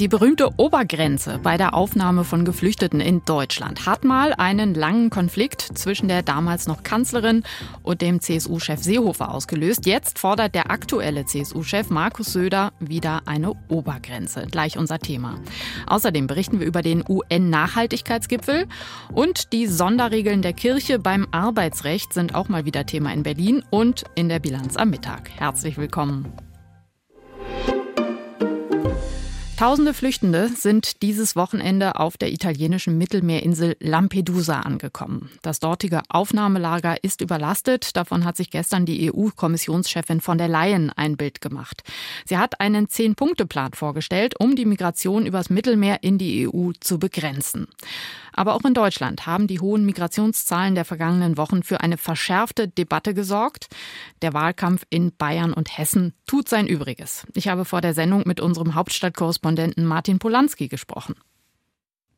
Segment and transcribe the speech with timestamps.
[0.00, 5.60] Die berühmte Obergrenze bei der Aufnahme von Geflüchteten in Deutschland hat mal einen langen Konflikt
[5.60, 7.42] zwischen der damals noch Kanzlerin
[7.82, 9.84] und dem CSU-Chef Seehofer ausgelöst.
[9.84, 14.46] Jetzt fordert der aktuelle CSU-Chef Markus Söder wieder eine Obergrenze.
[14.50, 15.38] Gleich unser Thema.
[15.86, 18.68] Außerdem berichten wir über den UN-Nachhaltigkeitsgipfel
[19.12, 24.04] und die Sonderregeln der Kirche beim Arbeitsrecht sind auch mal wieder Thema in Berlin und
[24.14, 25.28] in der Bilanz am Mittag.
[25.36, 26.32] Herzlich willkommen.
[29.60, 35.28] Tausende Flüchtende sind dieses Wochenende auf der italienischen Mittelmeerinsel Lampedusa angekommen.
[35.42, 37.94] Das dortige Aufnahmelager ist überlastet.
[37.94, 41.82] Davon hat sich gestern die EU-Kommissionschefin von der Leyen ein Bild gemacht.
[42.24, 47.66] Sie hat einen Zehn-Punkte-Plan vorgestellt, um die Migration übers Mittelmeer in die EU zu begrenzen.
[48.32, 53.12] Aber auch in Deutschland haben die hohen Migrationszahlen der vergangenen Wochen für eine verschärfte Debatte
[53.12, 53.66] gesorgt.
[54.22, 57.26] Der Wahlkampf in Bayern und Hessen tut sein Übriges.
[57.34, 59.49] Ich habe vor der Sendung mit unserem Hauptstadtkorrespondenten
[59.86, 61.14] Martin Polanski gesprochen.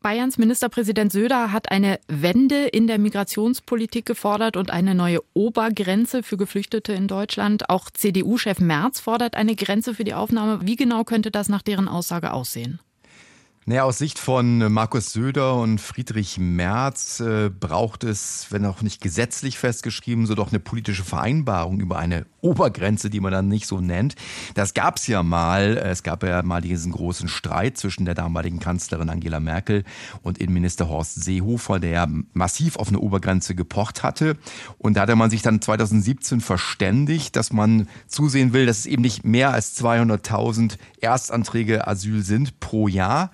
[0.03, 6.37] Bayerns Ministerpräsident Söder hat eine Wende in der Migrationspolitik gefordert und eine neue Obergrenze für
[6.37, 7.71] Geflüchtete in Deutschland.
[7.71, 10.67] Auch CDU-Chef Merz fordert eine Grenze für die Aufnahme.
[10.67, 12.81] Wie genau könnte das nach deren Aussage aussehen?
[13.65, 18.83] Naja, aus Sicht von äh, Markus Söder und Friedrich Merz äh, braucht es, wenn auch
[18.83, 23.69] nicht gesetzlich festgeschrieben, so doch eine politische Vereinbarung über eine Obergrenze, die man dann nicht
[23.69, 24.17] so nennt.
[24.55, 25.77] Das gab es ja mal.
[25.77, 29.85] Es gab ja mal diesen großen Streit zwischen der damaligen Kanzlerin Angela Merkel
[30.23, 34.37] und Innenminister Horst Seehofer, der massiv auf eine Obergrenze gepocht hatte.
[34.79, 39.03] Und da hatte man sich dann 2017 verständigt, dass man zusehen will, dass es eben
[39.03, 43.31] nicht mehr als 200.000 Erstanträge Asyl sind pro Jahr.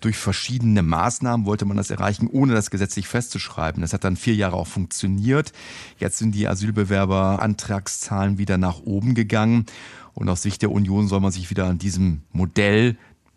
[0.00, 3.80] Durch verschiedene Maßnahmen wollte man das erreichen, ohne das gesetzlich festzuschreiben.
[3.80, 5.52] Das hat dann vier Jahre auch funktioniert.
[5.98, 9.66] Jetzt sind die Asylbewerberantragszahlen wieder nach oben gegangen.
[10.14, 12.96] Und aus Sicht der Union soll man sich wieder an diesem Modell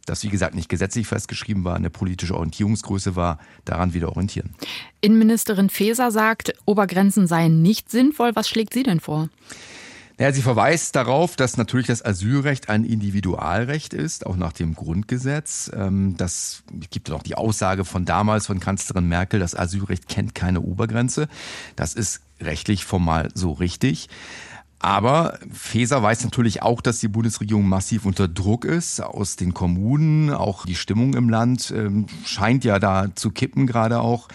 [0.10, 4.56] das wie gesagt nicht gesetzlich festgeschrieben war, eine politische Orientierungsgröße war, daran wieder orientieren.
[5.02, 8.36] Innenministerin Faeser sagt, Obergrenzen seien nicht sinnvoll.
[8.36, 9.30] Was schlägt sie denn vor?
[10.20, 15.72] Naja, sie verweist darauf, dass natürlich das Asylrecht ein Individualrecht ist, auch nach dem Grundgesetz.
[15.74, 20.60] Ähm, das gibt auch die Aussage von damals von Kanzlerin Merkel, das Asylrecht kennt keine
[20.60, 21.30] Obergrenze.
[21.78, 24.10] Das ist rechtlich formal so richtig.
[24.82, 30.32] Aber Feser weiß natürlich auch, dass die Bundesregierung massiv unter Druck ist aus den Kommunen.
[30.32, 34.30] Auch die Stimmung im Land ähm, scheint ja da zu kippen gerade auch.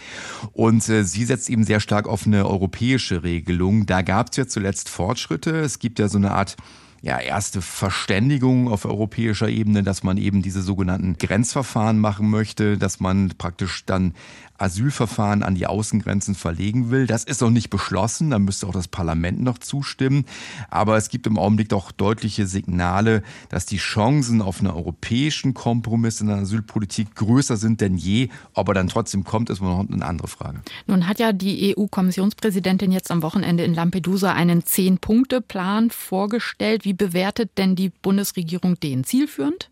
[0.52, 3.86] Und äh, sie setzt eben sehr stark auf eine europäische Regelung.
[3.86, 5.58] Da gab es ja zuletzt Fortschritte.
[5.60, 6.56] Es gibt ja so eine Art
[7.04, 12.98] ja, erste Verständigung auf europäischer Ebene, dass man eben diese sogenannten Grenzverfahren machen möchte, dass
[12.98, 14.14] man praktisch dann
[14.56, 17.06] Asylverfahren an die Außengrenzen verlegen will.
[17.06, 20.24] Das ist noch nicht beschlossen, da müsste auch das Parlament noch zustimmen.
[20.70, 26.20] Aber es gibt im Augenblick doch deutliche Signale, dass die Chancen auf einen europäischen Kompromiss
[26.20, 28.28] in der Asylpolitik größer sind denn je.
[28.54, 30.62] Ob er dann trotzdem kommt, ist noch eine andere Frage.
[30.86, 36.84] Nun hat ja die EU-Kommissionspräsidentin jetzt am Wochenende in Lampedusa einen Zehn-Punkte-Plan vorgestellt.
[36.84, 39.04] Wie bewertet denn die Bundesregierung den?
[39.04, 39.70] Zielführend?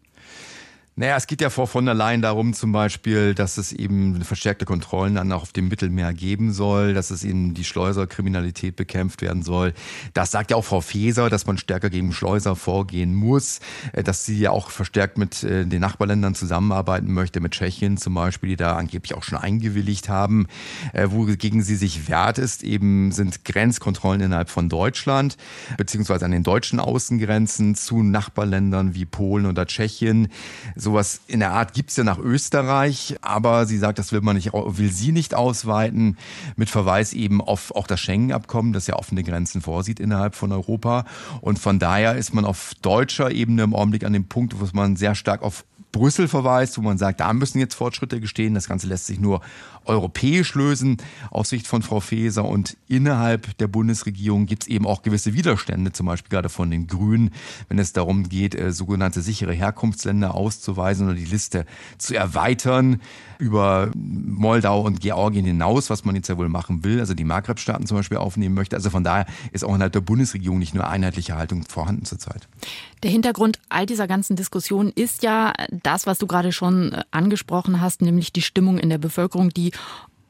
[1.02, 4.64] Naja, es geht ja vor von der Leyen darum zum Beispiel, dass es eben verstärkte
[4.64, 9.42] Kontrollen dann auch auf dem Mittelmeer geben soll, dass es eben die Schleuserkriminalität bekämpft werden
[9.42, 9.74] soll.
[10.14, 13.58] Das sagt ja auch Frau Faeser, dass man stärker gegen Schleuser vorgehen muss,
[13.92, 18.14] äh, dass sie ja auch verstärkt mit äh, den Nachbarländern zusammenarbeiten möchte, mit Tschechien zum
[18.14, 20.46] Beispiel, die da angeblich auch schon eingewilligt haben.
[20.92, 25.36] Äh, wogegen sie sich wehrt ist, eben sind Grenzkontrollen innerhalb von Deutschland,
[25.76, 30.28] beziehungsweise an den deutschen Außengrenzen zu Nachbarländern wie Polen oder Tschechien
[30.92, 34.52] Sowas in der Art gibt's ja nach Österreich, aber sie sagt, das will man nicht,
[34.52, 36.18] will sie nicht ausweiten,
[36.56, 41.06] mit Verweis eben auf auch das Schengen-Abkommen, das ja offene Grenzen vorsieht innerhalb von Europa.
[41.40, 44.96] Und von daher ist man auf deutscher Ebene im Augenblick an dem Punkt, wo man
[44.96, 48.54] sehr stark auf Brüssel verweist, wo man sagt, da müssen jetzt Fortschritte gestehen.
[48.54, 49.42] Das Ganze lässt sich nur
[49.84, 50.96] europäisch lösen,
[51.30, 52.44] aus Sicht von Frau Faeser.
[52.44, 56.86] Und innerhalb der Bundesregierung gibt es eben auch gewisse Widerstände, zum Beispiel gerade von den
[56.86, 57.30] Grünen,
[57.68, 61.66] wenn es darum geht, äh, sogenannte sichere Herkunftsländer auszuweisen oder die Liste
[61.98, 63.00] zu erweitern
[63.38, 67.86] über Moldau und Georgien hinaus, was man jetzt ja wohl machen will, also die Maghreb-Staaten
[67.86, 68.76] zum Beispiel aufnehmen möchte.
[68.76, 72.48] Also von daher ist auch innerhalb der Bundesregierung nicht nur einheitliche Haltung vorhanden zurzeit.
[73.02, 77.80] Der Hintergrund all dieser ganzen Diskussionen ist ja das, was du gerade schon äh, angesprochen
[77.80, 79.72] hast, nämlich die Stimmung in der Bevölkerung, die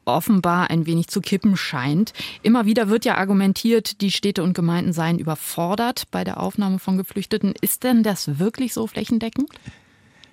[0.05, 2.13] offenbar ein wenig zu kippen scheint.
[2.43, 6.97] Immer wieder wird ja argumentiert, die Städte und Gemeinden seien überfordert bei der Aufnahme von
[6.97, 7.55] Geflüchteten.
[7.61, 9.49] Ist denn das wirklich so flächendeckend?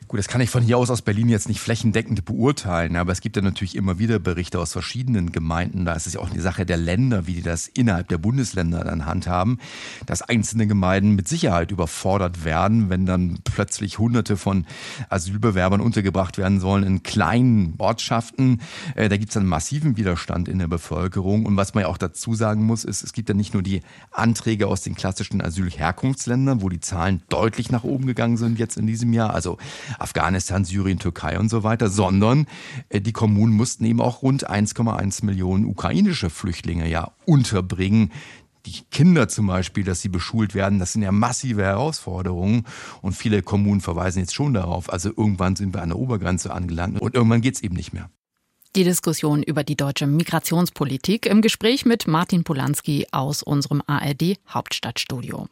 [0.10, 3.22] Gut, das kann ich von hier aus aus Berlin jetzt nicht flächendeckend beurteilen, aber es
[3.22, 5.86] gibt ja natürlich immer wieder Berichte aus verschiedenen Gemeinden.
[5.86, 8.84] Da ist es ja auch eine Sache der Länder, wie die das innerhalb der Bundesländer
[8.84, 9.60] dann handhaben,
[10.08, 14.66] dass einzelne Gemeinden mit Sicherheit überfordert werden, wenn dann plötzlich Hunderte von
[15.10, 18.62] Asylbewerbern untergebracht werden sollen in kleinen Ortschaften.
[18.96, 21.46] Äh, da gibt es einen massiven Widerstand in der Bevölkerung.
[21.46, 23.82] Und was man ja auch dazu sagen muss, ist, es gibt ja nicht nur die
[24.10, 28.88] Anträge aus den klassischen Asylherkunftsländern, wo die Zahlen deutlich nach oben gegangen sind jetzt in
[28.88, 29.36] diesem Jahr.
[29.36, 29.60] Also
[30.00, 32.48] Afghanistan, Syrien, Türkei und so weiter, sondern
[32.90, 38.12] äh, die Kommunen mussten eben auch rund 1,1 Millionen ukrainische Flüchtlinge ja unterbringen
[38.66, 42.66] die Kinder zum Beispiel, dass sie beschult werden, das sind ja massive Herausforderungen.
[43.02, 44.92] Und viele Kommunen verweisen jetzt schon darauf.
[44.92, 48.10] Also irgendwann sind wir an der Obergrenze angelangt und irgendwann geht es eben nicht mehr.
[48.76, 55.48] Die Diskussion über die deutsche Migrationspolitik im Gespräch mit Martin Polanski aus unserem ARD Hauptstadtstudio.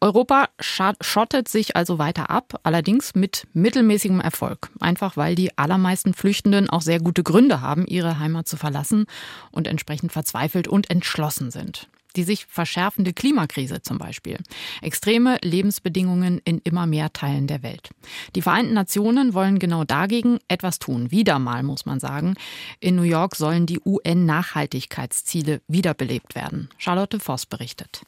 [0.00, 4.70] Europa schottet sich also weiter ab, allerdings mit mittelmäßigem Erfolg.
[4.78, 9.06] Einfach weil die allermeisten Flüchtenden auch sehr gute Gründe haben, ihre Heimat zu verlassen
[9.50, 11.88] und entsprechend verzweifelt und entschlossen sind.
[12.14, 14.38] Die sich verschärfende Klimakrise zum Beispiel.
[14.82, 17.90] Extreme Lebensbedingungen in immer mehr Teilen der Welt.
[18.36, 21.10] Die Vereinten Nationen wollen genau dagegen etwas tun.
[21.10, 22.34] Wieder mal, muss man sagen.
[22.78, 26.68] In New York sollen die UN-Nachhaltigkeitsziele wiederbelebt werden.
[26.78, 28.02] Charlotte Voss berichtet.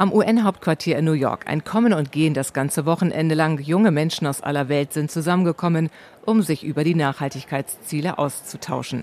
[0.00, 3.60] Am UN-Hauptquartier in New York ein Kommen und Gehen das ganze Wochenende lang.
[3.60, 5.90] Junge Menschen aus aller Welt sind zusammengekommen,
[6.30, 9.02] um sich über die Nachhaltigkeitsziele auszutauschen.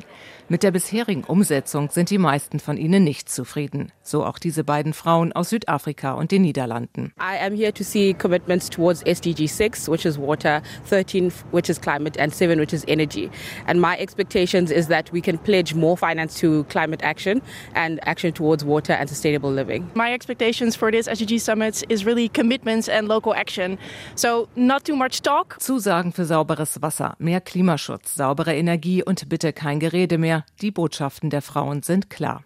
[0.49, 3.91] Mit der bisherigen Umsetzung sind die meisten von ihnen nicht zufrieden.
[4.01, 7.11] So auch diese beiden Frauen aus Südafrika und den Niederlanden.
[7.19, 11.81] I am here to see commitments towards SDG 6, which is water, 13, which is
[11.81, 13.29] climate, and 7, which is energy.
[13.67, 17.41] And my expectations is that we can pledge more finance to climate action
[17.75, 19.89] and action towards water and sustainable living.
[19.95, 23.77] My expectations for this SDG summit is really commitments and local action.
[24.15, 25.57] So not too much talk.
[25.59, 31.29] Zusagen für sauberes Wasser, mehr Klimaschutz, saubere Energie und bitte kein Gerede mehr die Botschaften
[31.29, 32.43] der Frauen sind klar.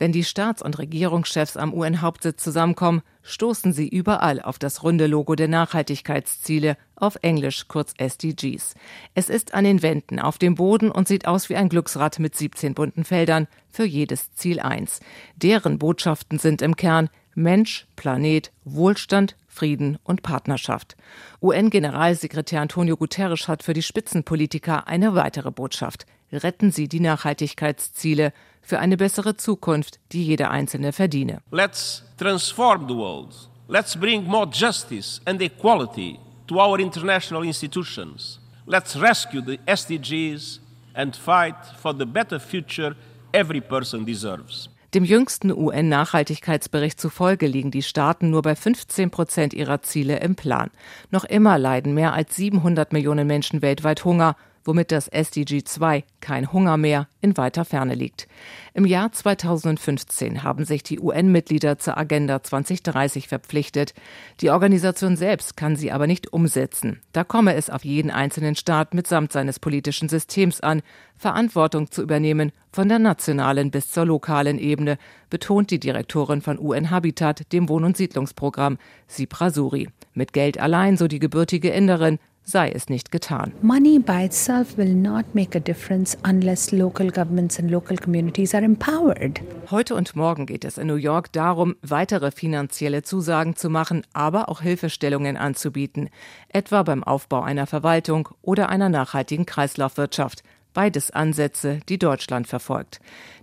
[0.00, 5.34] Wenn die Staats- und Regierungschefs am UN-Hauptsitz zusammenkommen, stoßen sie überall auf das runde Logo
[5.34, 8.74] der Nachhaltigkeitsziele, auf Englisch kurz SDGs.
[9.14, 12.34] Es ist an den Wänden, auf dem Boden und sieht aus wie ein Glücksrad mit
[12.34, 15.00] 17 bunten Feldern, für jedes Ziel eins.
[15.36, 20.96] Deren Botschaften sind im Kern Mensch, Planet, Wohlstand, Frieden und Partnerschaft.
[21.42, 26.06] UN-Generalsekretär Antonio Guterres hat für die Spitzenpolitiker eine weitere Botschaft.
[26.32, 28.32] Retten Sie die Nachhaltigkeitsziele
[28.62, 31.42] für eine bessere Zukunft, die jeder Einzelne verdiene.
[31.50, 33.34] Let's transform the world.
[33.68, 38.40] Let's bring more justice and equality to our international institutions.
[38.66, 40.60] Let's rescue the SDGs
[40.94, 42.94] and fight for the better future
[43.32, 44.68] every person deserves.
[44.92, 50.70] Dem jüngsten UN-Nachhaltigkeitsbericht zufolge liegen die Staaten nur bei 15 Prozent ihrer Ziele im Plan.
[51.10, 54.34] Noch immer leiden mehr als 700 Millionen Menschen weltweit Hunger
[54.70, 58.28] womit das SDG 2 kein Hunger mehr in weiter Ferne liegt.
[58.72, 63.94] Im Jahr 2015 haben sich die UN-Mitglieder zur Agenda 2030 verpflichtet.
[64.40, 67.00] Die Organisation selbst kann sie aber nicht umsetzen.
[67.12, 70.82] Da komme es auf jeden einzelnen Staat mitsamt seines politischen Systems an,
[71.16, 74.98] Verantwortung zu übernehmen, von der nationalen bis zur lokalen Ebene,
[75.30, 78.78] betont die Direktorin von UN Habitat, dem Wohn- und Siedlungsprogramm,
[79.08, 79.88] Sipra Suri.
[80.14, 83.52] Mit Geld allein, so die gebürtige Inderin, sei es nicht getan.
[83.62, 88.64] Money by itself will not make a difference unless local governments and local communities are
[88.64, 89.40] empowered.
[89.70, 94.48] Heute und morgen geht es in New York darum, weitere finanzielle Zusagen zu machen, aber
[94.48, 96.10] auch Hilfestellungen anzubieten,
[96.48, 100.42] etwa beim Aufbau einer Verwaltung oder einer nachhaltigen Kreislaufwirtschaft.
[100.72, 103.00] Beides Ansätze, die Deutschland verfolgt.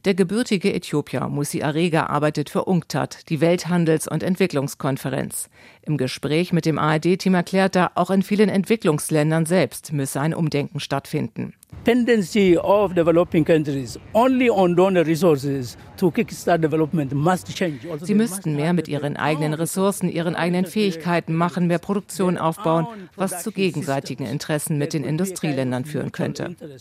[0.07, 5.49] Der gebürtige Äthiopier Musi Arega arbeitet für UNCTAD, die Welthandels- und Entwicklungskonferenz.
[5.81, 10.79] Im Gespräch mit dem ARD-Team erklärt er, auch in vielen Entwicklungsländern selbst müsse ein Umdenken
[10.79, 11.51] stattfinden.
[11.83, 17.79] Tendency of developing countries only on donor resources to kickstart development must change.
[17.89, 22.87] Also Sie müssten mehr mit ihren eigenen Ressourcen, ihren eigenen Fähigkeiten machen, mehr Produktion aufbauen,
[23.15, 26.55] was zu gegenseitigen Interessen mit den Industrieländern führen könnte.
[26.59, 26.77] Also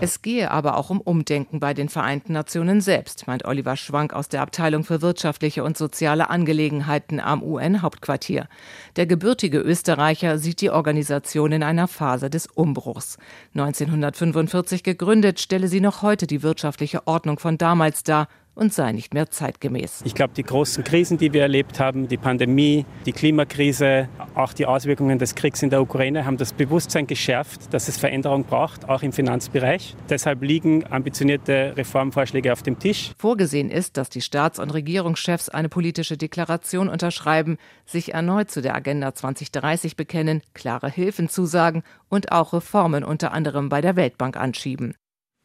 [0.00, 4.28] es gehe aber auch um Umdenken bei den Vereinten Nationen selbst, meint Oliver Schwank aus
[4.28, 8.48] der Abteilung für wirtschaftliche und soziale Angelegenheiten am UN-Hauptquartier.
[8.96, 13.18] Der gebürtige Österreicher sieht die Organisation in einer Phase des Umbruchs.
[13.54, 19.14] 1945 gegründet, stelle sie noch heute die wirtschaftliche Ordnung von damals dar und sei nicht
[19.14, 20.02] mehr zeitgemäß.
[20.04, 24.66] Ich glaube, die großen Krisen, die wir erlebt haben, die Pandemie, die Klimakrise, auch die
[24.66, 29.02] Auswirkungen des Kriegs in der Ukraine, haben das Bewusstsein geschärft, dass es Veränderung braucht, auch
[29.02, 29.96] im Finanzbereich.
[30.08, 33.12] Deshalb liegen ambitionierte Reformvorschläge auf dem Tisch.
[33.18, 37.56] Vorgesehen ist, dass die Staats- und Regierungschefs eine politische Deklaration unterschreiben,
[37.86, 43.68] sich erneut zu der Agenda 2030 bekennen, klare Hilfen zusagen und auch Reformen unter anderem
[43.68, 44.94] bei der Weltbank anschieben.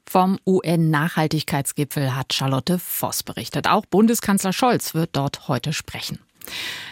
[0.09, 3.67] Vom UN-Nachhaltigkeitsgipfel hat Charlotte Voss berichtet.
[3.67, 6.19] Auch Bundeskanzler Scholz wird dort heute sprechen.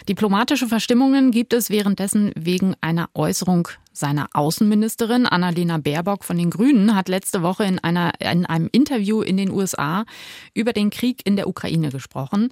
[0.06, 5.26] Diplomatische Verstimmungen gibt es währenddessen wegen einer Äußerung seiner Außenministerin.
[5.26, 9.50] Annalena Baerbock von den Grünen hat letzte Woche in, einer, in einem Interview in den
[9.50, 10.04] USA
[10.54, 12.50] über den Krieg in der Ukraine gesprochen.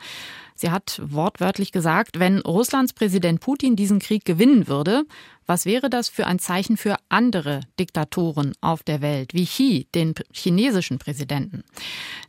[0.54, 5.04] Sie hat wortwörtlich gesagt, wenn Russlands Präsident Putin diesen Krieg gewinnen würde,
[5.46, 10.14] was wäre das für ein Zeichen für andere Diktatoren auf der Welt, wie Xi, den
[10.32, 11.64] chinesischen Präsidenten?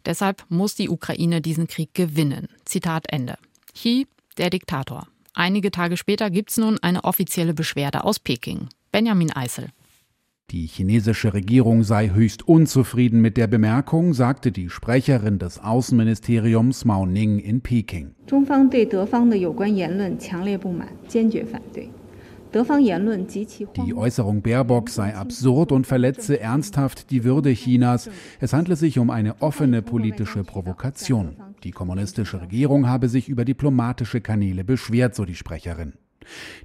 [0.05, 2.47] Deshalb muss die Ukraine diesen Krieg gewinnen.
[2.65, 3.37] Zitat Ende.
[3.73, 4.07] Xi,
[4.37, 5.07] der Diktator.
[5.33, 8.69] Einige Tage später gibt es nun eine offizielle Beschwerde aus Peking.
[8.95, 9.67] Benjamin Eisel.
[10.51, 17.05] Die chinesische Regierung sei höchst unzufrieden mit der Bemerkung, sagte die Sprecherin des Außenministeriums Mao
[17.05, 18.15] Ning in Peking.
[23.75, 28.09] Die Äußerung Baerbock sei absurd und verletze ernsthaft die Würde Chinas.
[28.39, 31.35] Es handle sich um eine offene politische Provokation.
[31.65, 35.95] Die kommunistische Regierung habe sich über diplomatische Kanäle beschwert, so die Sprecherin.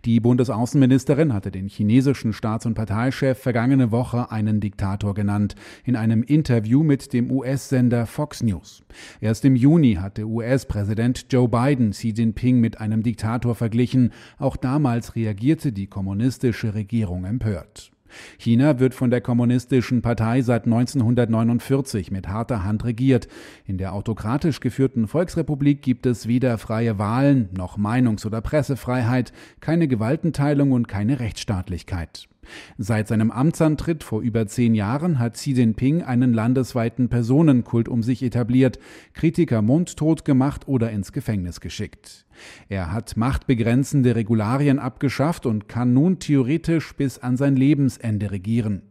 [0.05, 6.23] Die Bundesaußenministerin hatte den chinesischen Staats- und Parteichef vergangene Woche einen Diktator genannt, in einem
[6.23, 8.83] Interview mit dem US-Sender Fox News.
[9.21, 14.12] Erst im Juni hatte US-Präsident Joe Biden Xi Jinping mit einem Diktator verglichen.
[14.38, 17.93] Auch damals reagierte die kommunistische Regierung empört.
[18.38, 23.29] China wird von der Kommunistischen Partei seit 1949 mit harter Hand regiert.
[23.67, 29.88] In der autokratisch geführten Volksrepublik gibt es weder freie Wahlen noch Meinungs- oder Pressefreiheit, keine
[29.88, 32.30] Gewaltenteilung und keine Rechtsstaatlichkeit.
[32.78, 38.23] Seit seinem Amtsantritt vor über zehn Jahren hat Xi Jinping einen landesweiten Personenkult um sich
[38.23, 38.78] etabliert,
[39.12, 42.26] Kritiker mundtot gemacht oder ins Gefängnis geschickt.
[42.68, 48.82] Er hat machtbegrenzende Regularien abgeschafft und kann nun theoretisch bis an sein Lebensende regieren.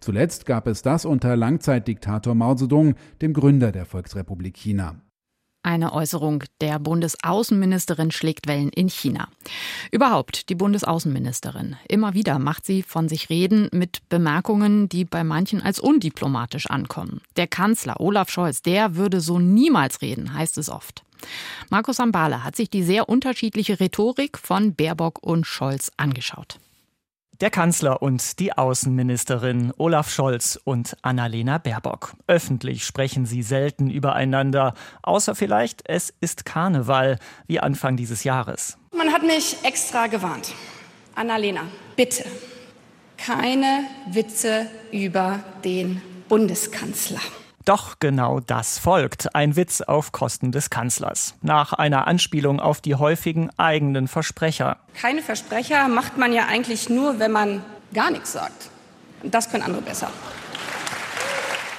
[0.00, 5.00] Zuletzt gab es das unter Langzeitdiktator Mao Zedong, dem Gründer der Volksrepublik China.
[5.62, 9.28] Eine Äußerung der Bundesaußenministerin schlägt Wellen in China.
[9.90, 11.76] Überhaupt die Bundesaußenministerin.
[11.86, 17.20] Immer wieder macht sie von sich reden mit Bemerkungen, die bei manchen als undiplomatisch ankommen.
[17.36, 21.04] Der Kanzler Olaf Scholz, der würde so niemals reden, heißt es oft.
[21.68, 26.58] Markus Ambale hat sich die sehr unterschiedliche Rhetorik von Baerbock und Scholz angeschaut.
[27.40, 32.12] Der Kanzler und die Außenministerin Olaf Scholz und Annalena Baerbock.
[32.26, 38.76] Öffentlich sprechen sie selten übereinander, außer vielleicht, es ist Karneval, wie Anfang dieses Jahres.
[38.94, 40.52] Man hat mich extra gewarnt.
[41.14, 41.62] Annalena,
[41.96, 42.26] bitte,
[43.16, 47.20] keine Witze über den Bundeskanzler.
[47.70, 52.96] Doch genau das folgt, ein Witz auf Kosten des Kanzlers, nach einer Anspielung auf die
[52.96, 54.78] häufigen eigenen Versprecher.
[55.00, 57.62] Keine Versprecher macht man ja eigentlich nur, wenn man
[57.94, 58.70] gar nichts sagt.
[59.22, 60.10] Das können andere besser.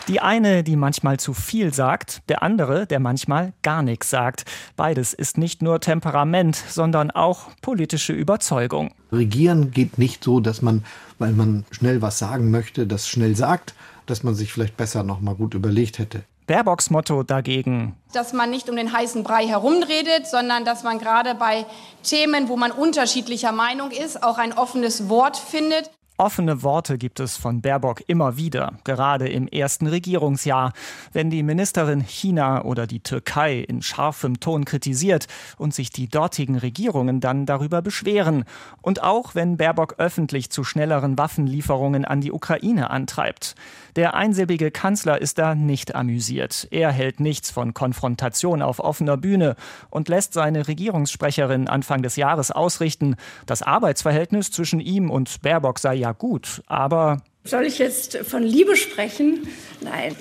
[0.08, 4.46] Die eine, die manchmal zu viel sagt, der andere, der manchmal gar nichts sagt.
[4.78, 8.94] Beides ist nicht nur Temperament, sondern auch politische Überzeugung.
[9.12, 10.86] Regieren geht nicht so, dass man,
[11.20, 15.22] weil man schnell was sagen möchte, das schnell sagt, dass man sich vielleicht besser noch
[15.22, 16.24] mal gut überlegt hätte.
[16.48, 17.96] Baerbocks Motto dagegen.
[18.14, 21.66] Dass man nicht um den heißen Brei herumredet, sondern dass man gerade bei
[22.04, 25.90] Themen, wo man unterschiedlicher Meinung ist, auch ein offenes Wort findet.
[26.22, 30.72] Offene Worte gibt es von Baerbock immer wieder, gerade im ersten Regierungsjahr,
[31.14, 35.26] wenn die Ministerin China oder die Türkei in scharfem Ton kritisiert
[35.58, 38.44] und sich die dortigen Regierungen dann darüber beschweren.
[38.84, 43.56] Und auch wenn Baerbock öffentlich zu schnelleren Waffenlieferungen an die Ukraine antreibt.
[43.96, 46.68] Der einsilbige Kanzler ist da nicht amüsiert.
[46.72, 49.56] Er hält nichts von Konfrontation auf offener Bühne
[49.90, 55.96] und lässt seine Regierungssprecherin Anfang des Jahres ausrichten, das Arbeitsverhältnis zwischen ihm und Baerbock sei
[55.96, 59.48] ja gut, aber soll ich jetzt von Liebe sprechen?
[59.82, 60.16] Nein.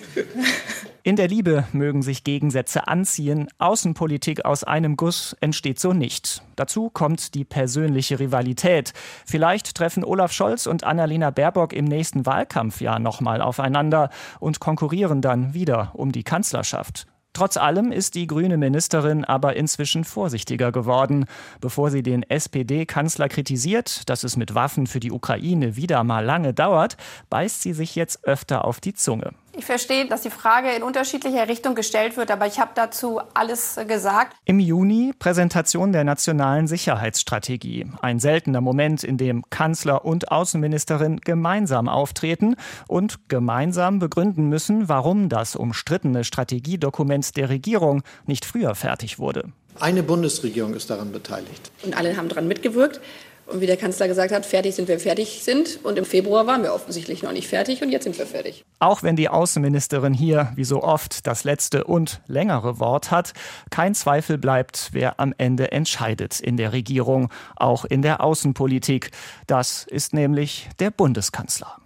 [1.02, 3.48] In der Liebe mögen sich Gegensätze anziehen.
[3.58, 6.42] Außenpolitik aus einem Guss entsteht so nicht.
[6.56, 8.92] Dazu kommt die persönliche Rivalität.
[9.24, 15.54] Vielleicht treffen Olaf Scholz und Annalena Baerbock im nächsten Wahlkampfjahr nochmal aufeinander und konkurrieren dann
[15.54, 17.06] wieder um die Kanzlerschaft.
[17.32, 21.26] Trotz allem ist die grüne Ministerin aber inzwischen vorsichtiger geworden.
[21.60, 26.52] Bevor sie den SPD-Kanzler kritisiert, dass es mit Waffen für die Ukraine wieder mal lange
[26.52, 26.96] dauert,
[27.30, 29.32] beißt sie sich jetzt öfter auf die Zunge.
[29.60, 33.78] Ich verstehe, dass die Frage in unterschiedlicher Richtung gestellt wird, aber ich habe dazu alles
[33.86, 34.34] gesagt.
[34.46, 37.84] Im Juni Präsentation der nationalen Sicherheitsstrategie.
[38.00, 42.56] Ein seltener Moment, in dem Kanzler und Außenministerin gemeinsam auftreten
[42.88, 49.52] und gemeinsam begründen müssen, warum das umstrittene Strategiedokument der Regierung nicht früher fertig wurde.
[49.78, 51.70] Eine Bundesregierung ist daran beteiligt.
[51.82, 53.02] Und alle haben daran mitgewirkt.
[53.50, 55.80] Und wie der Kanzler gesagt hat, fertig sind wir fertig sind.
[55.82, 58.64] Und im Februar waren wir offensichtlich noch nicht fertig und jetzt sind wir fertig.
[58.78, 63.32] Auch wenn die Außenministerin hier, wie so oft, das letzte und längere Wort hat,
[63.70, 69.10] kein Zweifel bleibt, wer am Ende entscheidet in der Regierung, auch in der Außenpolitik.
[69.46, 71.76] Das ist nämlich der Bundeskanzler.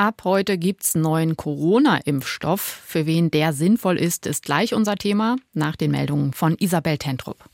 [0.00, 2.60] Ab heute gibt's neuen Corona-Impfstoff.
[2.60, 7.49] Für wen der sinnvoll ist, ist gleich unser Thema nach den Meldungen von Isabel Tentrup.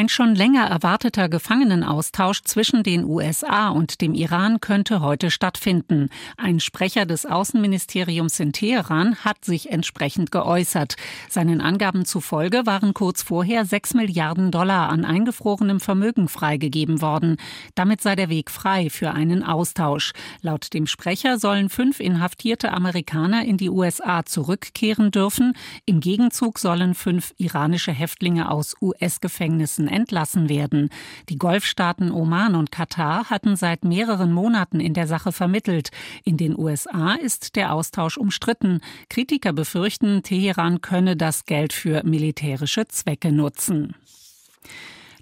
[0.00, 6.08] Ein schon länger erwarteter Gefangenenaustausch zwischen den USA und dem Iran könnte heute stattfinden.
[6.38, 10.96] Ein Sprecher des Außenministeriums in Teheran hat sich entsprechend geäußert.
[11.28, 17.36] Seinen Angaben zufolge waren kurz vorher sechs Milliarden Dollar an eingefrorenem Vermögen freigegeben worden.
[17.74, 20.12] Damit sei der Weg frei für einen Austausch.
[20.40, 25.52] Laut dem Sprecher sollen fünf inhaftierte Amerikaner in die USA zurückkehren dürfen.
[25.84, 30.90] Im Gegenzug sollen fünf iranische Häftlinge aus US-Gefängnissen entlassen werden.
[31.28, 35.90] Die Golfstaaten Oman und Katar hatten seit mehreren Monaten in der Sache vermittelt.
[36.24, 38.80] In den USA ist der Austausch umstritten.
[39.08, 43.94] Kritiker befürchten, Teheran könne das Geld für militärische Zwecke nutzen.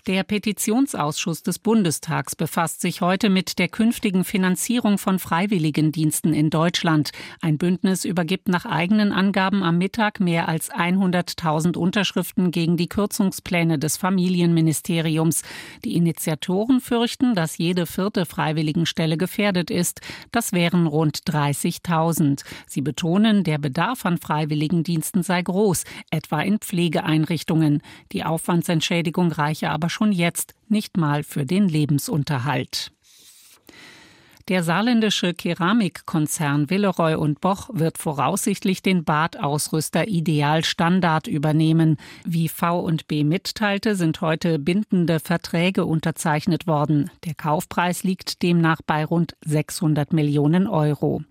[0.08, 7.10] Der Petitionsausschuss des Bundestags befasst sich heute mit der künftigen Finanzierung von Freiwilligendiensten in Deutschland.
[7.42, 13.78] Ein Bündnis übergibt nach eigenen Angaben am Mittag mehr als 100.000 Unterschriften gegen die Kürzungspläne
[13.78, 15.42] des Familienministeriums.
[15.84, 20.00] Die Initiatoren fürchten, dass jede vierte Freiwilligenstelle gefährdet ist.
[20.32, 22.44] Das wären rund 30.000.
[22.66, 27.82] Sie betonen, der Bedarf an Freiwilligendiensten sei groß, etwa in Pflegeeinrichtungen.
[28.12, 32.92] Die Aufwandsentschädigung reiche aber schon jetzt nicht mal für den Lebensunterhalt.
[34.46, 41.98] Der saarländische Keramikkonzern Willeroy und Boch wird voraussichtlich den Badausrüster Ideal Standard übernehmen.
[42.24, 47.10] Wie V&B mitteilte, sind heute bindende Verträge unterzeichnet worden.
[47.24, 51.22] Der Kaufpreis liegt demnach bei rund 600 Millionen Euro.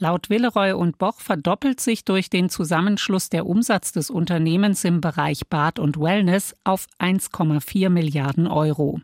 [0.00, 5.48] Laut Willeroy und Boch verdoppelt sich durch den Zusammenschluss der Umsatz des Unternehmens im Bereich
[5.48, 9.00] Bad und Wellness auf 1,4 Milliarden Euro.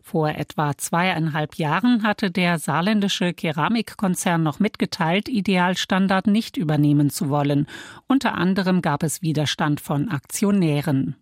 [0.00, 7.66] Vor etwa zweieinhalb Jahren hatte der saarländische Keramikkonzern noch mitgeteilt, Idealstandard nicht übernehmen zu wollen.
[8.06, 11.16] Unter anderem gab es Widerstand von Aktionären.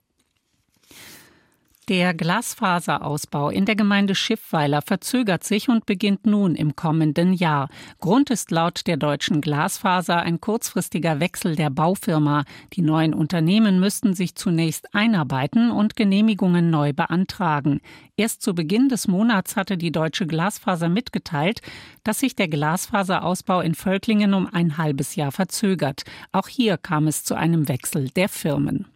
[1.88, 7.68] Der Glasfaserausbau in der Gemeinde Schiffweiler verzögert sich und beginnt nun im kommenden Jahr.
[8.00, 12.42] Grund ist laut der deutschen Glasfaser ein kurzfristiger Wechsel der Baufirma.
[12.72, 17.80] Die neuen Unternehmen müssten sich zunächst einarbeiten und Genehmigungen neu beantragen.
[18.16, 21.62] Erst zu Beginn des Monats hatte die deutsche Glasfaser mitgeteilt,
[22.02, 26.02] dass sich der Glasfaserausbau in Völklingen um ein halbes Jahr verzögert.
[26.32, 28.86] Auch hier kam es zu einem Wechsel der Firmen.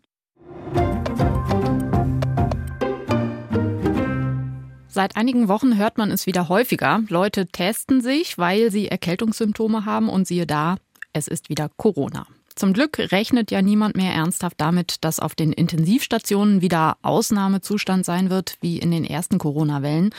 [5.01, 7.03] Seit einigen Wochen hört man es wieder häufiger.
[7.09, 10.77] Leute testen sich, weil sie Erkältungssymptome haben und siehe da,
[11.15, 12.27] es ist wieder Corona.
[12.55, 18.29] Zum Glück rechnet ja niemand mehr ernsthaft damit, dass auf den Intensivstationen wieder Ausnahmezustand sein
[18.29, 20.11] wird, wie in den ersten Corona-Wellen.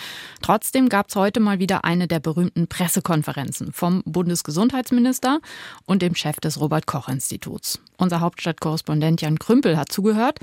[0.41, 5.41] Trotzdem gab es heute mal wieder eine der berühmten Pressekonferenzen vom Bundesgesundheitsminister
[5.86, 7.80] und dem Chef des Robert Koch Instituts.
[7.98, 10.39] Unser Hauptstadtkorrespondent Jan Krümpel hat zugehört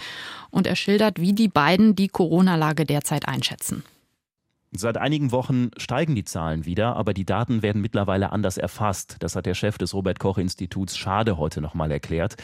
[0.51, 3.83] und er schildert, wie die beiden die Corona-Lage derzeit einschätzen.
[4.70, 9.16] Seit einigen Wochen steigen die Zahlen wieder, aber die Daten werden mittlerweile anders erfasst.
[9.20, 12.37] Das hat der Chef des Robert Koch Instituts Schade heute nochmal erklärt.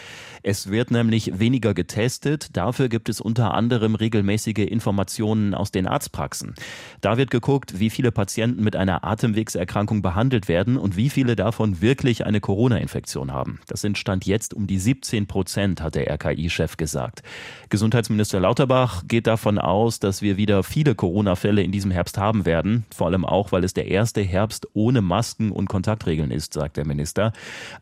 [0.42, 2.56] Es wird nämlich weniger getestet.
[2.56, 6.54] Dafür gibt es unter anderem regelmäßige Informationen aus den Arztpraxen.
[7.02, 11.82] Da wird geguckt, wie viele Patienten mit einer Atemwegserkrankung behandelt werden und wie viele davon
[11.82, 13.60] wirklich eine Corona-Infektion haben.
[13.66, 17.22] Das sind Stand jetzt um die 17 Prozent, hat der RKI-Chef gesagt.
[17.68, 22.46] Gesundheitsminister Lauterbach geht davon aus, dass wir wieder viele Corona-Fälle in diesem Herbst Herbst haben
[22.46, 22.84] werden.
[22.94, 26.86] Vor allem auch, weil es der erste Herbst ohne Masken und Kontaktregeln ist, sagt der
[26.86, 27.32] Minister.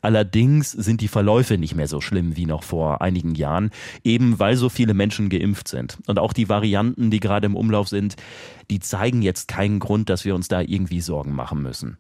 [0.00, 3.70] Allerdings sind die Verläufe nicht mehr so schlimm wie noch vor einigen Jahren,
[4.04, 5.98] eben weil so viele Menschen geimpft sind.
[6.06, 8.16] Und auch die Varianten, die gerade im Umlauf sind,
[8.70, 11.98] die zeigen jetzt keinen Grund, dass wir uns da irgendwie Sorgen machen müssen.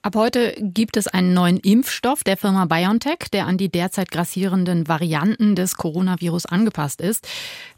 [0.00, 4.88] Ab heute gibt es einen neuen Impfstoff der Firma BioNTech, der an die derzeit grassierenden
[4.88, 7.28] Varianten des Coronavirus angepasst ist.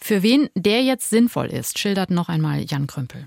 [0.00, 3.26] Für wen der jetzt sinnvoll ist, schildert noch einmal Jan Krümpel.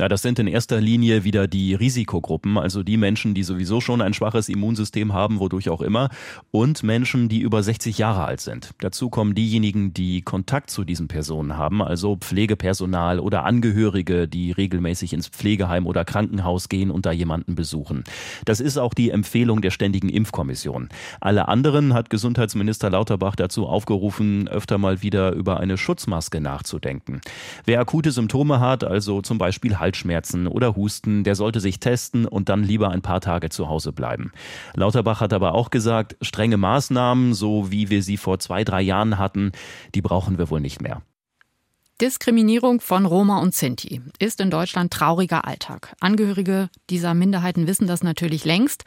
[0.00, 4.00] Ja, das sind in erster Linie wieder die Risikogruppen, also die Menschen, die sowieso schon
[4.00, 6.08] ein schwaches Immunsystem haben, wodurch auch immer,
[6.50, 8.70] und Menschen, die über 60 Jahre alt sind.
[8.80, 15.12] Dazu kommen diejenigen, die Kontakt zu diesen Personen haben, also Pflegepersonal oder Angehörige, die regelmäßig
[15.12, 18.04] ins Pflegeheim oder Krankenhaus gehen und da jemanden besuchen.
[18.46, 20.88] Das ist auch die Empfehlung der Ständigen Impfkommission.
[21.20, 27.20] Alle anderen hat Gesundheitsminister Lauterbach dazu aufgerufen, öfter mal wieder über eine Schutzmaske nachzudenken.
[27.66, 32.48] Wer akute Symptome hat, also zum Beispiel Halsschmerzen oder Husten, der sollte sich testen und
[32.48, 34.30] dann lieber ein paar Tage zu Hause bleiben.
[34.74, 39.18] Lauterbach hat aber auch gesagt, strenge Maßnahmen, so wie wir sie vor zwei, drei Jahren
[39.18, 39.50] hatten,
[39.96, 41.02] die brauchen wir wohl nicht mehr.
[42.00, 45.94] Diskriminierung von Roma und Sinti ist in Deutschland trauriger Alltag.
[46.00, 48.84] Angehörige dieser Minderheiten wissen das natürlich längst,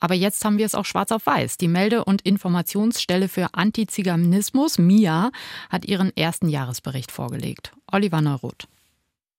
[0.00, 1.58] aber jetzt haben wir es auch schwarz auf weiß.
[1.58, 5.30] Die Melde- und Informationsstelle für Antiziganismus, MIA,
[5.68, 7.72] hat ihren ersten Jahresbericht vorgelegt.
[7.92, 8.66] Oliver Neuroth.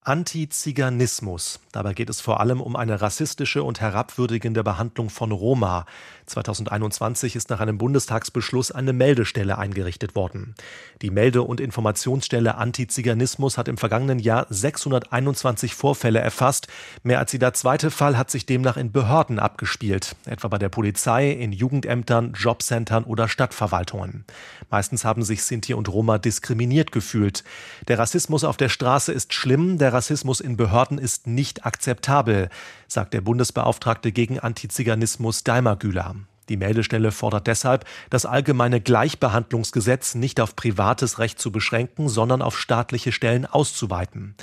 [0.05, 1.59] Antiziganismus.
[1.71, 5.87] Dabei geht es vor allem um eine rassistische und herabwürdigende Behandlung von Roma.
[6.27, 10.53] 2021 ist nach einem Bundestagsbeschluss eine Meldestelle eingerichtet worden.
[11.01, 16.67] Die Melde- und Informationsstelle Antiziganismus hat im vergangenen Jahr 621 Vorfälle erfasst.
[17.01, 21.31] Mehr als jeder zweite Fall hat sich demnach in Behörden abgespielt, etwa bei der Polizei,
[21.31, 24.23] in Jugendämtern, Jobcentern oder Stadtverwaltungen.
[24.69, 27.43] Meistens haben sich Sinti und Roma diskriminiert gefühlt.
[27.87, 32.49] Der Rassismus auf der Straße ist schlimm, der Rassismus in Behörden ist nicht akzeptabel,
[32.89, 36.15] sagt der Bundesbeauftragte gegen Antiziganismus Daimar Güler.
[36.49, 42.59] Die Meldestelle fordert deshalb, das allgemeine Gleichbehandlungsgesetz nicht auf privates Recht zu beschränken, sondern auf
[42.59, 44.35] staatliche Stellen auszuweiten.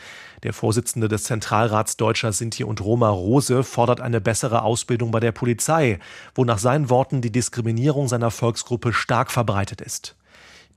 [0.43, 5.33] Der Vorsitzende des Zentralrats Deutscher Sinti und Roma Rose fordert eine bessere Ausbildung bei der
[5.33, 5.99] Polizei,
[6.35, 10.17] wo nach seinen Worten die Diskriminierung seiner Volksgruppe stark verbreitet ist.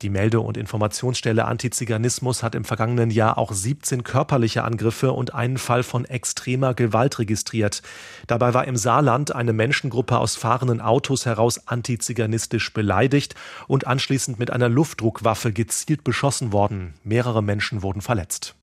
[0.02, 5.56] Die Melde- und Informationsstelle Antiziganismus hat im vergangenen Jahr auch 17 körperliche Angriffe und einen
[5.56, 7.82] Fall von extremer Gewalt registriert.
[8.26, 13.34] Dabei war im Saarland eine Menschengruppe aus fahrenden Autos heraus antiziganistisch beleidigt
[13.68, 16.94] und anschließend mit einer Luftdruckwaffe gezielt beschossen worden.
[17.02, 18.54] Mehrere Menschen wurden verletzt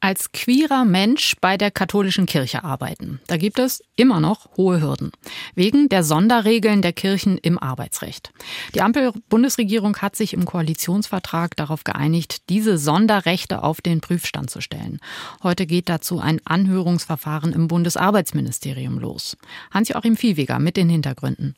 [0.00, 3.20] als queerer Mensch bei der katholischen Kirche arbeiten.
[3.26, 5.12] Da gibt es immer noch hohe Hürden.
[5.54, 8.32] Wegen der Sonderregeln der Kirchen im Arbeitsrecht.
[8.74, 15.00] Die Ampel-Bundesregierung hat sich im Koalitionsvertrag darauf geeinigt, diese Sonderrechte auf den Prüfstand zu stellen.
[15.42, 19.36] Heute geht dazu ein Anhörungsverfahren im Bundesarbeitsministerium los.
[19.70, 21.54] Hans-Joachim Viehweger mit den Hintergründen.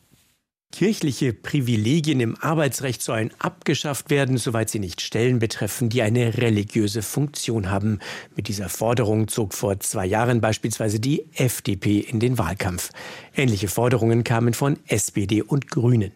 [0.70, 7.02] Kirchliche Privilegien im Arbeitsrecht sollen abgeschafft werden, soweit sie nicht Stellen betreffen, die eine religiöse
[7.02, 8.00] Funktion haben.
[8.37, 12.90] Mit dieser Forderung zog vor zwei Jahren beispielsweise die FDP in den Wahlkampf.
[13.35, 16.12] Ähnliche Forderungen kamen von SPD und Grünen.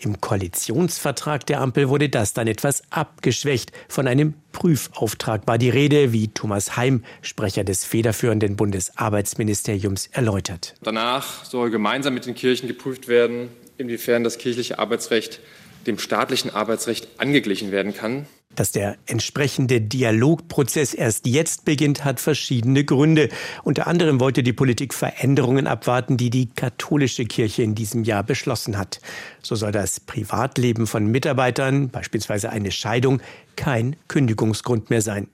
[0.00, 3.70] Im Koalitionsvertrag der Ampel wurde das dann etwas abgeschwächt.
[3.88, 10.74] Von einem Prüfauftrag war die Rede, wie Thomas Heim, Sprecher des federführenden Bundesarbeitsministeriums, erläutert.
[10.82, 13.48] Danach soll gemeinsam mit den Kirchen geprüft werden,
[13.80, 15.40] inwiefern das kirchliche Arbeitsrecht
[15.86, 18.26] dem staatlichen Arbeitsrecht angeglichen werden kann.
[18.56, 23.28] Dass der entsprechende Dialogprozess erst jetzt beginnt, hat verschiedene Gründe.
[23.62, 28.76] Unter anderem wollte die Politik Veränderungen abwarten, die die katholische Kirche in diesem Jahr beschlossen
[28.76, 29.00] hat.
[29.40, 33.22] So soll das Privatleben von Mitarbeitern, beispielsweise eine Scheidung,
[33.54, 35.28] kein Kündigungsgrund mehr sein.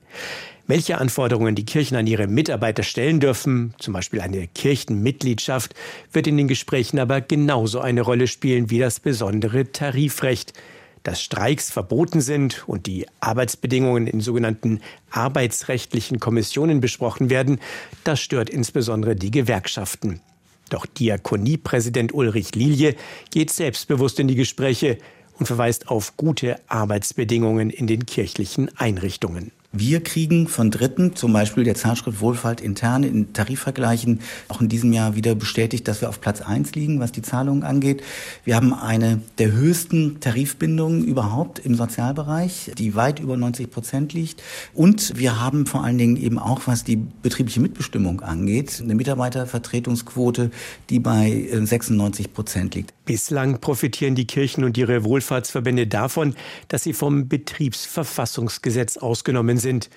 [0.69, 5.73] Welche Anforderungen die Kirchen an ihre Mitarbeiter stellen dürfen, zum Beispiel eine Kirchenmitgliedschaft,
[6.11, 10.51] wird in den Gesprächen aber genauso eine Rolle spielen wie das besondere Tarifrecht.
[11.03, 17.61] Dass Streiks verboten sind und die Arbeitsbedingungen in sogenannten arbeitsrechtlichen Kommissionen besprochen werden,
[18.03, 20.19] das stört insbesondere die Gewerkschaften.
[20.69, 22.97] Doch Diakoniepräsident Ulrich Lilie
[23.31, 24.97] geht selbstbewusst in die Gespräche
[25.39, 29.53] und verweist auf gute Arbeitsbedingungen in den kirchlichen Einrichtungen.
[29.73, 34.93] Wir kriegen von Dritten, zum Beispiel der Zeitschrift Wohlfahrt intern in Tarifvergleichen, auch in diesem
[34.93, 38.01] Jahr wieder bestätigt, dass wir auf Platz eins liegen, was die Zahlungen angeht.
[38.45, 44.41] Wir haben eine der höchsten Tarifbindungen überhaupt im Sozialbereich, die weit über 90 Prozent liegt.
[44.73, 50.49] Und wir haben vor allen Dingen eben auch, was die betriebliche Mitbestimmung angeht, eine Mitarbeitervertretungsquote,
[50.89, 52.96] die bei 96 Prozent liegt.
[53.07, 56.35] Bislang profitieren die Kirchen und ihre Wohlfahrtsverbände davon,
[56.67, 59.89] dass sie vom Betriebsverfassungsgesetz ausgenommen sind.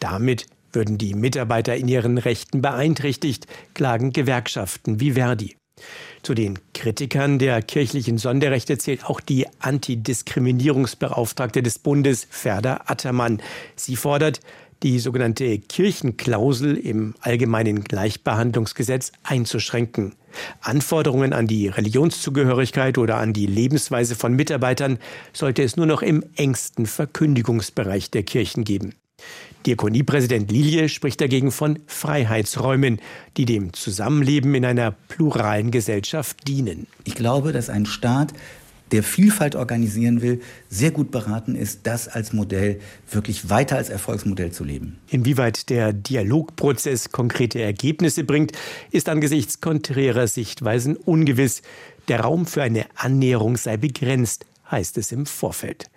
[0.00, 5.56] Damit würden die Mitarbeiter in ihren Rechten beeinträchtigt, klagen Gewerkschaften wie Verdi.
[6.22, 13.42] Zu den Kritikern der kirchlichen Sonderrechte zählt auch die Antidiskriminierungsbeauftragte des Bundes, Ferda Attermann.
[13.76, 14.40] Sie fordert,
[14.82, 20.14] die sogenannte Kirchenklausel im allgemeinen Gleichbehandlungsgesetz einzuschränken.
[20.60, 24.98] Anforderungen an die Religionszugehörigkeit oder an die Lebensweise von Mitarbeitern
[25.32, 28.94] sollte es nur noch im engsten Verkündigungsbereich der Kirchen geben.
[29.66, 33.00] Diakoniepräsident Lilie spricht dagegen von Freiheitsräumen,
[33.38, 36.86] die dem Zusammenleben in einer pluralen Gesellschaft dienen.
[37.04, 38.34] Ich glaube, dass ein Staat
[38.94, 42.78] der Vielfalt organisieren will, sehr gut beraten ist, das als Modell
[43.10, 45.00] wirklich weiter als Erfolgsmodell zu leben.
[45.08, 48.52] Inwieweit der Dialogprozess konkrete Ergebnisse bringt,
[48.92, 51.62] ist angesichts konträrer Sichtweisen ungewiss.
[52.06, 55.90] Der Raum für eine Annäherung sei begrenzt, heißt es im Vorfeld.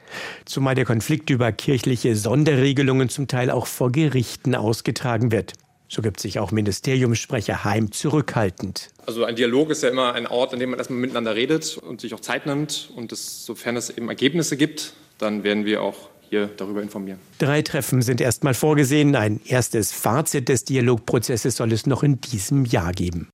[0.46, 5.54] Zumal der Konflikt über kirchliche Sonderregelungen zum Teil auch vor Gerichten ausgetragen wird.
[5.90, 8.90] So gibt sich auch Ministeriumssprecher Heim zurückhaltend.
[9.06, 12.02] Also ein Dialog ist ja immer ein Ort, an dem man erstmal miteinander redet und
[12.02, 12.90] sich auch Zeit nimmt.
[12.96, 17.20] Und das, sofern es eben Ergebnisse gibt, dann werden wir auch hier darüber informieren.
[17.40, 19.16] Drei Treffen sind erstmal vorgesehen.
[19.16, 23.30] Ein erstes Fazit des Dialogprozesses soll es noch in diesem Jahr geben.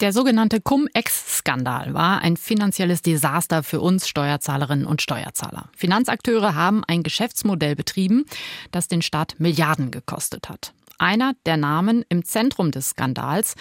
[0.00, 5.70] Der sogenannte Cum-Ex-Skandal war ein finanzielles Desaster für uns Steuerzahlerinnen und Steuerzahler.
[5.76, 8.24] Finanzakteure haben ein Geschäftsmodell betrieben,
[8.70, 10.72] das den Staat Milliarden gekostet hat.
[10.98, 13.54] Einer der Namen im Zentrum des Skandals,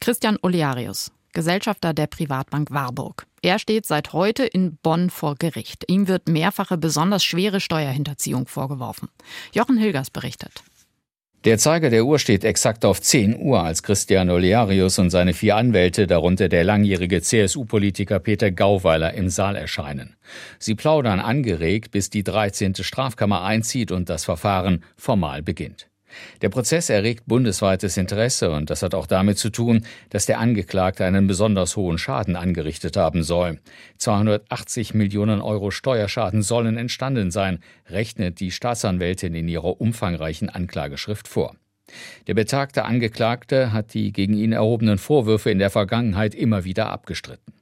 [0.00, 3.26] Christian Olearius, Gesellschafter der Privatbank Warburg.
[3.42, 5.84] Er steht seit heute in Bonn vor Gericht.
[5.88, 9.08] Ihm wird mehrfache besonders schwere Steuerhinterziehung vorgeworfen.
[9.52, 10.62] Jochen Hilgers berichtet.
[11.44, 15.56] Der Zeiger der Uhr steht exakt auf 10 Uhr, als Christian Olearius und seine vier
[15.56, 20.16] Anwälte, darunter der langjährige CSU-Politiker Peter Gauweiler, im Saal erscheinen.
[20.58, 22.74] Sie plaudern angeregt, bis die 13.
[22.76, 25.87] Strafkammer einzieht und das Verfahren formal beginnt.
[26.42, 31.04] Der Prozess erregt bundesweites Interesse und das hat auch damit zu tun, dass der Angeklagte
[31.04, 33.58] einen besonders hohen Schaden angerichtet haben soll.
[33.98, 41.54] 280 Millionen Euro Steuerschaden sollen entstanden sein, rechnet die Staatsanwältin in ihrer umfangreichen Anklageschrift vor.
[42.26, 47.57] Der betagte Angeklagte hat die gegen ihn erhobenen Vorwürfe in der Vergangenheit immer wieder abgestritten.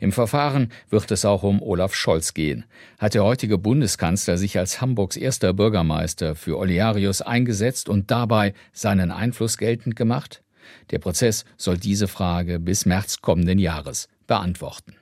[0.00, 2.64] Im Verfahren wird es auch um Olaf Scholz gehen.
[2.98, 9.10] Hat der heutige Bundeskanzler sich als Hamburgs erster Bürgermeister für Olearius eingesetzt und dabei seinen
[9.10, 10.42] Einfluss geltend gemacht?
[10.90, 14.96] Der Prozess soll diese Frage bis März kommenden Jahres beantworten.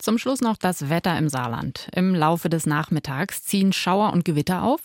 [0.00, 1.88] Zum Schluss noch das Wetter im Saarland.
[1.94, 4.80] Im Laufe des Nachmittags ziehen Schauer und Gewitter auf.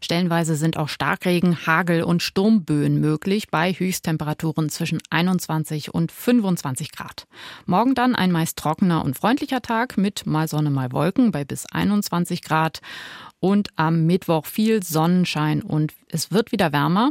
[0.00, 7.26] Stellenweise sind auch Starkregen, Hagel und Sturmböen möglich bei Höchsttemperaturen zwischen 21 und 25 Grad.
[7.66, 11.66] Morgen dann ein meist trockener und freundlicher Tag mit mal Sonne, mal Wolken bei bis
[11.66, 12.80] 21 Grad.
[13.40, 17.10] Und am Mittwoch viel Sonnenschein und es wird wieder wärmer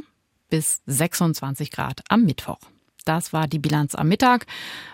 [0.50, 2.73] bis 26 Grad am Mittwoch.
[3.06, 4.46] Das war die Bilanz am Mittag.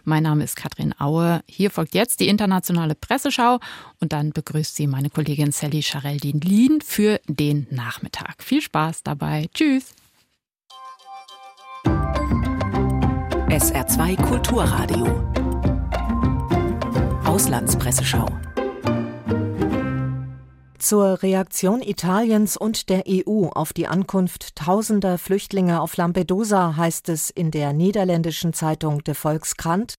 [0.03, 1.41] Mein Name ist Katrin Aue.
[1.47, 3.59] Hier folgt jetzt die internationale Presseschau
[3.99, 8.43] und dann begrüßt sie meine Kollegin Sally Charell-Lien für den Nachmittag.
[8.43, 9.49] Viel Spaß dabei.
[9.53, 9.93] Tschüss.
[13.49, 15.05] SR2 Kulturradio.
[17.25, 18.27] Auslandspresseschau.
[20.79, 27.29] Zur Reaktion Italiens und der EU auf die Ankunft tausender Flüchtlinge auf Lampedusa heißt es
[27.29, 29.95] in der niederländischen Zeitung De Volkskrant,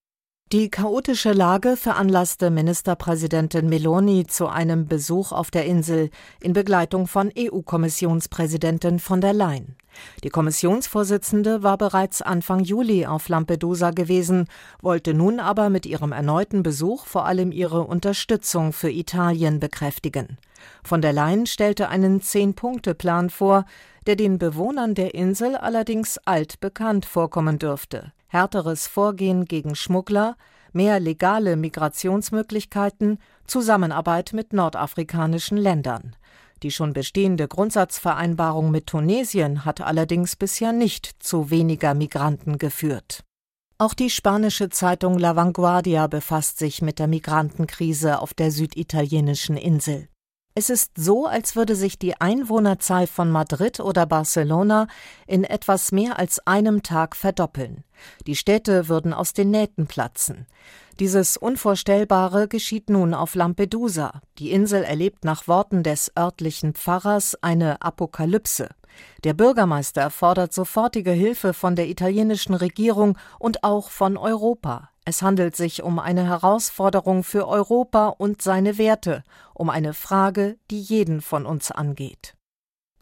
[0.51, 6.09] die chaotische Lage veranlasste Ministerpräsidentin Meloni zu einem Besuch auf der Insel
[6.41, 9.77] in Begleitung von EU-Kommissionspräsidentin von der Leyen.
[10.23, 14.47] Die Kommissionsvorsitzende war bereits Anfang Juli auf Lampedusa gewesen,
[14.81, 20.37] wollte nun aber mit ihrem erneuten Besuch vor allem ihre Unterstützung für Italien bekräftigen.
[20.83, 23.65] Von der Leyen stellte einen Zehn-Punkte-Plan vor,
[24.07, 30.37] der den Bewohnern der Insel allerdings altbekannt vorkommen dürfte härteres Vorgehen gegen Schmuggler,
[30.71, 36.15] mehr legale Migrationsmöglichkeiten, Zusammenarbeit mit nordafrikanischen Ländern.
[36.63, 43.25] Die schon bestehende Grundsatzvereinbarung mit Tunesien hat allerdings bisher nicht zu weniger Migranten geführt.
[43.77, 50.07] Auch die spanische Zeitung La Vanguardia befasst sich mit der Migrantenkrise auf der süditalienischen Insel.
[50.53, 54.87] Es ist so, als würde sich die Einwohnerzahl von Madrid oder Barcelona
[55.25, 57.85] in etwas mehr als einem Tag verdoppeln.
[58.27, 60.47] Die Städte würden aus den Nähten platzen.
[60.99, 64.21] Dieses Unvorstellbare geschieht nun auf Lampedusa.
[64.39, 68.69] Die Insel erlebt nach Worten des örtlichen Pfarrers eine Apokalypse.
[69.23, 74.89] Der Bürgermeister fordert sofortige Hilfe von der italienischen Regierung und auch von Europa.
[75.03, 80.79] Es handelt sich um eine Herausforderung für Europa und seine Werte, um eine Frage, die
[80.79, 82.35] jeden von uns angeht.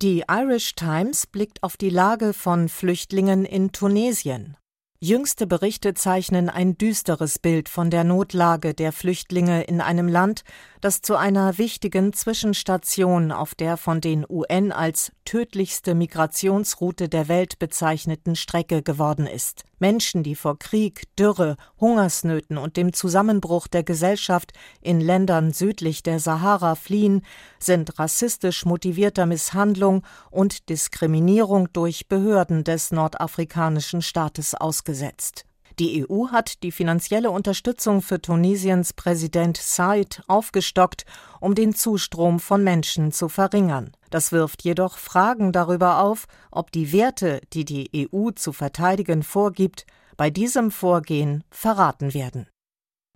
[0.02, 4.56] Die Irish Times blickt auf die Lage von Flüchtlingen in Tunesien.
[5.02, 10.44] Jüngste Berichte zeichnen ein düsteres Bild von der Notlage der Flüchtlinge in einem Land,
[10.82, 17.60] das zu einer wichtigen Zwischenstation auf der von den UN als tödlichste Migrationsroute der Welt
[17.60, 19.64] bezeichneten Strecke geworden ist.
[19.80, 26.20] Menschen, die vor Krieg, Dürre, Hungersnöten und dem Zusammenbruch der Gesellschaft in Ländern südlich der
[26.20, 27.26] Sahara fliehen,
[27.60, 35.46] sind rassistisch motivierter Misshandlung und Diskriminierung durch Behörden des nordafrikanischen Staates ausgesetzt.
[35.80, 41.06] Die EU hat die finanzielle Unterstützung für Tunesiens Präsident Said aufgestockt,
[41.39, 43.92] um den Zustrom von Menschen zu verringern.
[44.10, 49.86] Das wirft jedoch Fragen darüber auf, ob die Werte, die die EU zu verteidigen vorgibt,
[50.18, 52.48] bei diesem Vorgehen verraten werden.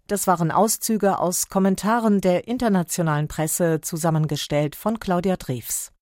[0.08, 5.93] Das waren Auszüge aus Kommentaren der internationalen Presse zusammengestellt von Claudia Drews.